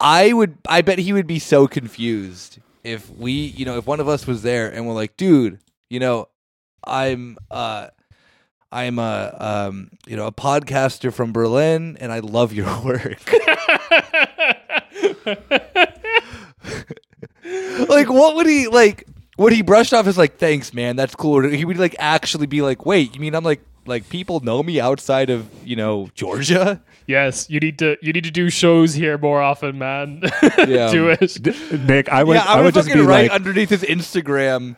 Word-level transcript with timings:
I 0.00 0.32
would. 0.32 0.58
I 0.68 0.82
bet 0.82 0.98
he 0.98 1.12
would 1.12 1.26
be 1.26 1.38
so 1.38 1.66
confused 1.66 2.58
if 2.84 3.10
we, 3.16 3.32
you 3.32 3.64
know, 3.64 3.78
if 3.78 3.86
one 3.86 4.00
of 4.00 4.08
us 4.08 4.26
was 4.26 4.42
there 4.42 4.72
and 4.72 4.86
we're 4.86 4.94
like, 4.94 5.16
dude, 5.16 5.58
you 5.90 6.00
know, 6.00 6.28
I'm, 6.84 7.36
uh, 7.50 7.88
I'm 8.70 8.98
a, 8.98 9.36
um, 9.38 9.90
you 10.06 10.16
know, 10.16 10.26
a 10.26 10.32
podcaster 10.32 11.12
from 11.12 11.32
Berlin, 11.32 11.96
and 12.00 12.12
I 12.12 12.20
love 12.20 12.52
your 12.52 12.66
work. 12.84 13.20
like, 17.88 18.08
what 18.08 18.36
would 18.36 18.46
he 18.46 18.68
like? 18.68 19.06
Would 19.38 19.52
he 19.52 19.62
brush 19.62 19.92
off 19.92 20.06
as 20.06 20.18
like, 20.18 20.38
thanks, 20.38 20.74
man, 20.74 20.96
that's 20.96 21.14
cool? 21.14 21.38
Or 21.38 21.48
he 21.48 21.64
would 21.64 21.78
like 21.78 21.94
actually 21.98 22.46
be 22.46 22.60
like, 22.60 22.84
wait, 22.84 23.14
you 23.14 23.20
mean 23.20 23.34
I'm 23.34 23.44
like, 23.44 23.62
like 23.88 24.08
people 24.08 24.40
know 24.40 24.62
me 24.62 24.80
outside 24.80 25.30
of 25.30 25.48
you 25.64 25.76
know 25.76 26.08
Georgia? 26.14 26.82
Yes, 27.06 27.48
you 27.48 27.58
need 27.58 27.78
to 27.78 27.96
you 28.02 28.12
need 28.12 28.24
to 28.24 28.30
do 28.30 28.50
shows 28.50 28.92
here 28.94 29.16
more 29.16 29.40
often, 29.40 29.78
man. 29.78 30.22
Yeah. 30.58 30.90
do 30.90 31.08
it. 31.08 31.40
Nick, 31.86 32.08
I 32.10 32.22
would, 32.22 32.34
yeah, 32.34 32.44
I, 32.44 32.52
I 32.52 32.56
would, 32.56 32.66
would 32.66 32.74
just 32.74 32.92
be 32.92 33.00
right 33.00 33.30
like, 33.30 33.30
underneath 33.30 33.70
his 33.70 33.82
Instagram. 33.82 34.76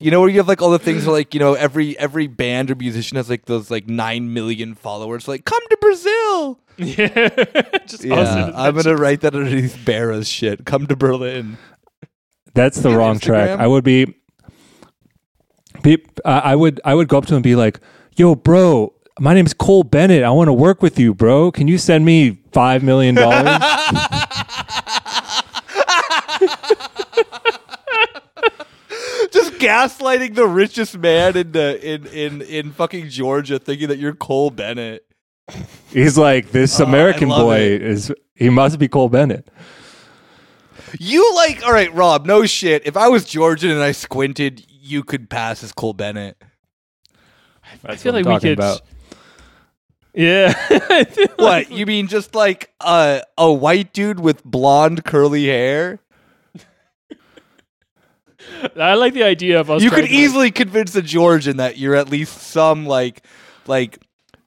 You 0.00 0.10
know 0.10 0.20
where 0.20 0.28
you 0.30 0.38
have 0.38 0.48
like 0.48 0.62
all 0.62 0.70
the 0.70 0.78
things 0.78 1.04
where 1.06 1.12
like 1.12 1.34
you 1.34 1.40
know 1.40 1.54
every 1.54 1.98
every 1.98 2.26
band 2.26 2.70
or 2.70 2.74
musician 2.74 3.16
has 3.16 3.28
like 3.28 3.44
those 3.46 3.70
like 3.70 3.86
nine 3.86 4.32
million 4.32 4.74
followers. 4.74 5.28
Like 5.28 5.44
come 5.44 5.60
to 5.68 5.76
Brazil. 5.80 6.60
yeah, 6.78 7.28
just 7.86 8.04
Yeah, 8.04 8.14
us 8.14 8.54
I'm 8.56 8.74
gonna 8.74 8.96
write 8.96 9.20
that 9.20 9.34
underneath 9.34 9.78
Bera's 9.84 10.28
shit. 10.28 10.64
Come 10.64 10.86
to 10.88 10.96
Berlin. 10.96 11.58
that's 12.54 12.78
the 12.78 12.90
wrong 12.96 13.16
Instagram. 13.16 13.20
track. 13.20 13.60
I 13.60 13.66
would 13.66 13.84
be, 13.84 14.14
uh, 15.86 16.40
I 16.44 16.56
would, 16.56 16.80
I 16.84 16.94
would 16.94 17.08
go 17.08 17.18
up 17.18 17.26
to 17.26 17.34
him 17.34 17.36
and 17.36 17.44
be 17.44 17.54
like, 17.56 17.80
"Yo, 18.16 18.34
bro, 18.34 18.92
my 19.18 19.34
name's 19.34 19.52
Cole 19.54 19.82
Bennett. 19.84 20.22
I 20.22 20.30
want 20.30 20.48
to 20.48 20.52
work 20.52 20.82
with 20.82 20.98
you, 20.98 21.14
bro. 21.14 21.50
Can 21.52 21.68
you 21.68 21.78
send 21.78 22.04
me 22.04 22.38
five 22.52 22.82
million 22.82 23.14
dollars?" 23.14 23.58
Just 29.32 29.54
gaslighting 29.54 30.34
the 30.34 30.46
richest 30.46 30.96
man 30.98 31.36
in 31.36 31.52
the 31.52 31.78
in 31.94 32.06
in 32.06 32.42
in 32.42 32.72
fucking 32.72 33.08
Georgia, 33.08 33.58
thinking 33.58 33.88
that 33.88 33.98
you're 33.98 34.14
Cole 34.14 34.50
Bennett. 34.50 35.04
He's 35.90 36.16
like, 36.16 36.52
"This 36.52 36.78
Oh, 36.80 36.84
American 36.84 37.28
boy 37.28 37.58
it. 37.58 37.82
is 37.82 38.12
he 38.34 38.50
must 38.50 38.78
be 38.78 38.86
Cole 38.86 39.08
Bennett." 39.08 39.48
You 41.00 41.34
like 41.34 41.64
all 41.64 41.72
right, 41.72 41.92
Rob? 41.92 42.26
No 42.26 42.46
shit. 42.46 42.86
If 42.86 42.96
I 42.96 43.08
was 43.08 43.24
Georgian 43.24 43.70
and 43.70 43.82
I 43.82 43.90
squinted, 43.92 44.64
you 44.84 45.02
could 45.02 45.30
pass 45.30 45.62
as 45.64 45.72
Cole 45.72 45.94
Bennett. 45.94 46.36
I 47.84 47.96
feel 47.96 48.12
what 48.12 48.24
like 48.24 48.26
I'm 48.26 48.34
we 48.34 48.40
could. 48.40 48.58
about. 48.58 48.82
Yeah. 50.12 50.54
I 50.70 51.04
feel 51.04 51.26
like 51.38 51.68
What 51.68 51.70
you 51.70 51.86
mean? 51.86 52.06
Just 52.06 52.34
like 52.34 52.70
uh, 52.80 53.20
a 53.38 53.52
white 53.52 53.92
dude 53.92 54.20
with 54.20 54.44
blonde 54.44 55.04
curly 55.04 55.46
hair? 55.46 55.98
I 58.76 58.94
like 58.94 59.14
the 59.14 59.22
idea 59.24 59.58
of 59.58 59.70
us. 59.70 59.82
You 59.82 59.90
could 59.90 59.96
to, 59.96 60.02
like- 60.02 60.10
easily 60.12 60.50
convince 60.50 60.94
a 60.94 61.02
Georgian 61.02 61.56
that 61.56 61.78
you're 61.78 61.94
at 61.94 62.10
least 62.10 62.42
some 62.42 62.86
like 62.86 63.24
like 63.66 63.98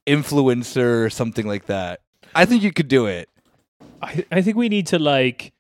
influencer 0.05 1.03
or 1.05 1.09
something 1.09 1.47
like 1.47 1.65
that. 1.65 2.02
I 2.35 2.45
think 2.45 2.61
you 2.63 2.71
could 2.71 2.88
do 2.88 3.08
it. 3.08 3.27
I, 4.02 4.25
I 4.31 4.41
think 4.41 4.55
we 4.58 4.69
need 4.69 4.88
to 4.88 4.99
like. 4.99 5.52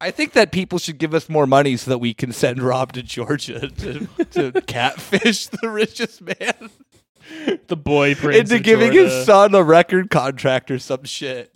I 0.00 0.10
think 0.10 0.32
that 0.32 0.50
people 0.50 0.78
should 0.78 0.98
give 0.98 1.12
us 1.14 1.28
more 1.28 1.46
money 1.46 1.76
so 1.76 1.90
that 1.90 1.98
we 1.98 2.14
can 2.14 2.32
send 2.32 2.62
Rob 2.62 2.92
to 2.94 3.02
Georgia 3.02 3.68
to, 3.68 4.06
to 4.32 4.52
catfish 4.66 5.48
the 5.48 5.68
richest 5.68 6.22
man 6.22 6.70
The 7.68 7.76
boy 7.76 8.14
prince 8.14 8.50
into 8.50 8.62
giving 8.62 8.92
Georgia. 8.92 9.14
his 9.14 9.26
son 9.26 9.54
a 9.54 9.62
record 9.62 10.10
contract 10.10 10.70
or 10.70 10.78
some 10.78 11.04
shit. 11.04 11.52